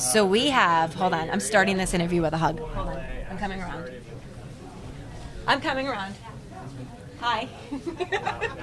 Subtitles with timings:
[0.00, 0.94] So we have.
[0.94, 1.28] Hold on.
[1.28, 2.58] I'm starting this interview with a hug.
[2.58, 3.04] Hold on.
[3.30, 3.90] I'm coming around.
[5.46, 6.14] I'm coming around.
[7.20, 7.44] Hi.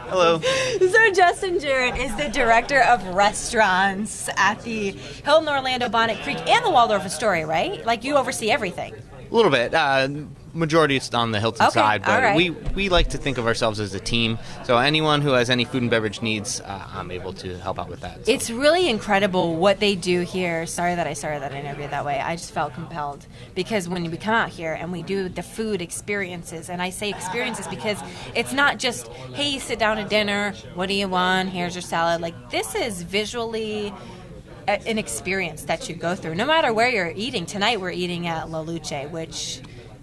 [0.09, 0.39] Hello.
[0.39, 4.91] So Justin Jaret is the director of restaurants at the
[5.23, 7.85] Hilton Orlando Bonnet Creek and the Waldorf Astoria, right?
[7.85, 8.95] Like you oversee everything.
[9.29, 9.73] A little bit.
[9.73, 10.07] Uh,
[10.53, 12.35] majority is on the Hilton Okay, side, but right.
[12.35, 14.39] we, we like to think of ourselves as a team.
[14.63, 17.89] So anyone who has any food and beverage needs, uh, I'm able to help out
[17.89, 18.25] with that.
[18.25, 20.65] So- It's really incredible what they do here.
[20.65, 22.19] Sorry that I started that interview that way.
[22.19, 25.81] I just felt compelled because when we come out here and we do the food
[25.81, 27.97] experiences, and I say experiences because
[28.35, 31.49] it's not just, hey, sit down to dinner, what do you want?
[31.49, 32.21] Here's your salad.
[32.21, 33.93] Like, this is visually
[34.67, 37.45] an experience that you go through, no matter where you're eating.
[37.45, 39.61] Tonight we're eating at La Luce, which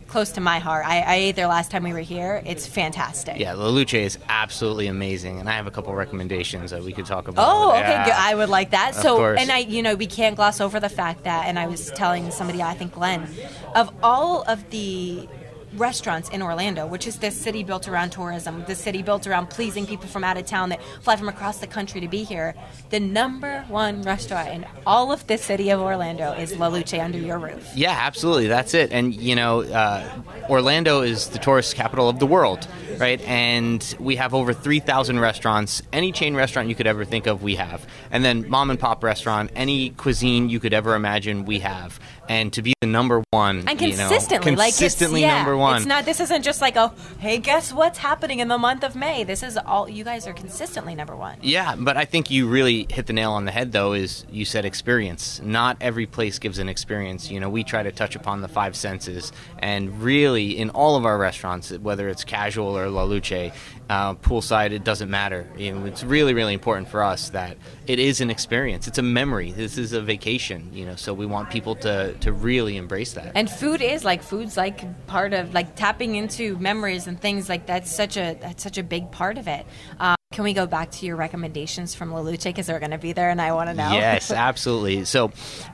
[0.09, 0.87] close to my heart.
[0.87, 2.41] I, I ate there last time we were here.
[2.47, 3.39] It's fantastic.
[3.39, 7.05] yeah, La Luce is absolutely amazing, and I have a couple recommendations that we could
[7.07, 7.47] talk about.
[7.49, 8.05] Oh, okay, Yeah.
[8.05, 8.15] good.
[8.15, 8.91] I would like that.
[8.97, 9.41] Of so, course.
[9.41, 12.31] and I, you know, we can't gloss over the fact that, and I was telling
[12.31, 13.29] somebody, I think Glenn,
[13.75, 15.29] of all of the
[15.77, 19.87] restaurants in Orlando, which is this city built around tourism, the city built around pleasing
[19.87, 22.55] people from out of town that fly from across the country to be here,
[22.91, 27.19] the number one restaurant in all of the city of Orlando is La Luce under
[27.19, 27.71] your roof.
[27.75, 28.49] Yeah, absolutely.
[28.49, 28.93] That's it.
[28.93, 30.09] And you know, uh,
[30.49, 32.67] Orlando is the tourist capital of the world,
[32.99, 33.21] right?
[33.23, 35.83] And we have over three thousand restaurants.
[35.93, 37.87] Any chain restaurant you could ever think of, we have.
[38.11, 41.99] And then mom and pop restaurant, any cuisine you could ever imagine, we have.
[42.29, 45.64] And to be the number one, And you know, consistently, like consistently yeah, number one.
[45.73, 46.05] It's not.
[46.05, 49.25] This isn't just like a hey, guess what's happening in the month of May.
[49.25, 49.89] This is all.
[49.89, 51.39] You guys are consistently number one.
[51.43, 54.45] Yeah, but I think you really hit the nail on the head, though, is you
[54.45, 55.41] said experience.
[55.43, 57.31] Not every place gives an experience.
[57.31, 61.05] You know, we try to touch upon the five senses, and really, in all of
[61.05, 63.53] our restaurants, whether it's casual or La Luce,
[63.89, 65.47] uh, poolside, it doesn't matter.
[65.57, 67.57] You know, it's really, really important for us that
[67.87, 68.89] it is an experience.
[68.89, 69.53] It's a memory.
[69.53, 73.33] This is a vacation, you know, so we want people to, to really embrace that.
[73.35, 77.67] And food is like food's like part of like tapping into memories and things like
[77.67, 79.65] that's such a that's such a big part of it.
[80.01, 83.13] Um, can we go back to your recommendations from La because they're going to be
[83.13, 83.93] there and I want to know.
[83.93, 85.05] Yes, absolutely.
[85.05, 85.29] So,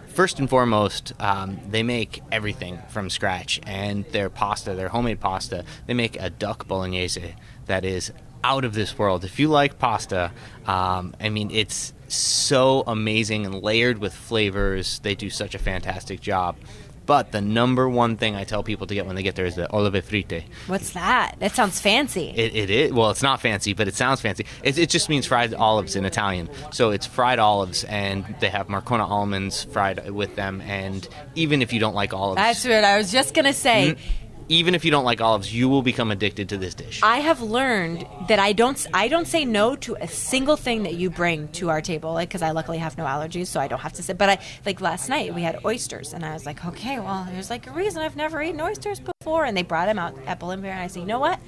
[0.09, 5.65] first and foremost, um, they make everything from scratch, and their pasta, their homemade pasta,
[5.87, 7.35] they make a duck bolognese
[7.67, 8.13] that is
[8.45, 9.25] out of this world.
[9.25, 10.31] If you like pasta,
[10.67, 14.99] um, I mean, it's so amazing and layered with flavors.
[14.99, 16.57] They do such a fantastic job.
[17.11, 19.57] But the number one thing I tell people to get when they get there is
[19.57, 20.45] the olive fritte.
[20.69, 21.35] What's that?
[21.41, 22.33] That sounds fancy.
[22.37, 23.11] It, it is well.
[23.11, 24.47] It's not fancy, but it sounds fancy.
[24.63, 26.49] It, it just means fried olives in Italian.
[26.71, 30.61] So it's fried olives, and they have Marcona almonds fried with them.
[30.61, 33.97] And even if you don't like olives, that's what I was just going to say.
[33.97, 33.99] Mm.
[34.51, 37.01] Even if you don't like olives, you will become addicted to this dish.
[37.05, 40.95] I have learned that I don't I don't say no to a single thing that
[40.95, 43.79] you bring to our table, like because I luckily have no allergies, so I don't
[43.79, 44.19] have to sit.
[44.19, 47.49] But I like last night we had oysters, and I was like, okay, well, there's
[47.49, 50.73] like a reason I've never eaten oysters before, and they brought them out at Bear,
[50.73, 51.39] and I said, you know what?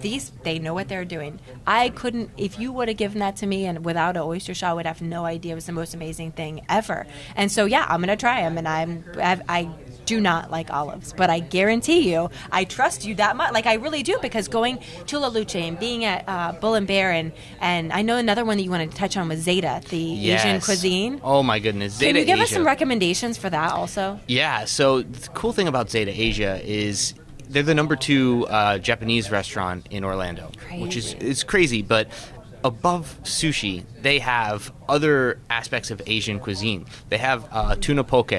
[0.00, 1.40] These they know what they're doing.
[1.66, 4.72] I couldn't if you would have given that to me and without an oyster shell,
[4.72, 7.06] I would have no idea it was the most amazing thing ever.
[7.36, 9.70] And so yeah, I'm gonna try them, and I'm I've, I
[10.06, 13.52] do not like olives, but I guarantee you, I trust you that much.
[13.52, 16.86] Like I really do, because going to La Luce and being at uh, Bull and
[16.86, 19.82] Bear, and and I know another one that you wanted to touch on was Zeta,
[19.90, 21.20] the Asian cuisine.
[21.22, 21.98] Oh my goodness!
[21.98, 24.20] Can you give us some recommendations for that also?
[24.28, 24.64] Yeah.
[24.64, 27.14] So the cool thing about Zeta Asia is
[27.48, 31.26] they're the number two uh, Japanese restaurant in Orlando, which is Crazy.
[31.30, 32.08] it's crazy, but.
[32.66, 36.86] Above sushi, they have other aspects of Asian cuisine.
[37.10, 38.32] They have uh, tuna poke,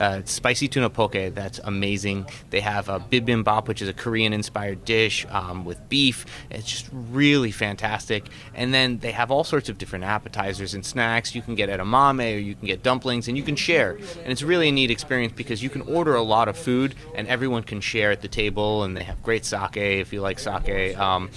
[0.00, 2.26] uh, spicy tuna poke that's amazing.
[2.50, 6.24] They have a bibimbap, which is a Korean-inspired dish um, with beef.
[6.50, 8.26] It's just really fantastic.
[8.54, 11.34] And then they have all sorts of different appetizers and snacks.
[11.34, 13.92] You can get edamame or you can get dumplings, and you can share.
[13.92, 17.28] And it's really a neat experience because you can order a lot of food, and
[17.28, 18.84] everyone can share at the table.
[18.84, 20.98] And they have great sake if you like sake.
[20.98, 21.30] Um,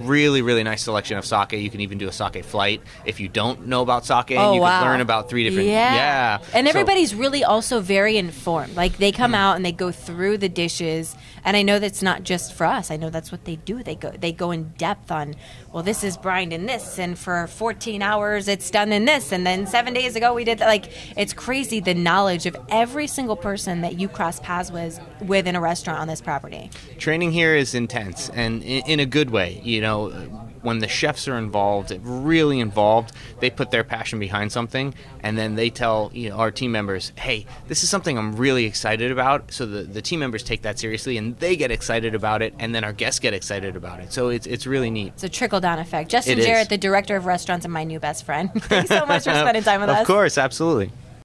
[0.00, 1.52] Really, really nice selection of sake.
[1.52, 4.30] You can even do a sake flight if you don't know about sake.
[4.30, 4.80] and Oh, you wow.
[4.80, 5.68] can learn about three different.
[5.68, 5.94] Yeah.
[5.94, 6.38] yeah.
[6.54, 8.76] And So- everybody's really also very informed.
[8.76, 9.40] Like they come mm-hmm.
[9.40, 12.90] out and they go through the dishes, and I know that's not just for us.
[12.90, 13.82] I know that's what they do.
[13.82, 15.34] They go they go in depth on,
[15.72, 19.46] well, this is brined in this, and for 14 hours it's done in this, and
[19.46, 20.66] then seven days ago we did that.
[20.66, 25.56] Like it's crazy the knowledge of every single person that you cross paths with within
[25.56, 26.70] a restaurant on this property.
[26.98, 30.08] training here is intense and in, in a good way you know
[30.62, 35.54] when the chefs are involved really involved they put their passion behind something and then
[35.54, 39.52] they tell you know, our team members hey this is something i'm really excited about
[39.52, 42.74] so the, the team members take that seriously and they get excited about it and
[42.74, 45.60] then our guests get excited about it so it's, it's really neat It's a trickle
[45.60, 46.10] down effect.
[46.10, 46.38] Justin.
[46.38, 48.50] Jaret, the director of restaurants and my new best friend.
[48.64, 50.00] Thanks so much for spending time with of us.
[50.02, 50.90] Of course absolutely